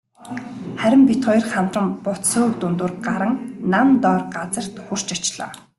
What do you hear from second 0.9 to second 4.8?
бид хоёр хамтран бут сөөг дундуур гаран нам доор газарт